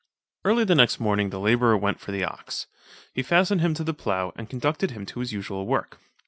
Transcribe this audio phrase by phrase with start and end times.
[0.43, 2.65] Early the next morning the labourer went for the ox.
[3.13, 5.99] He fastened him to the plough and conducted him to his usual work.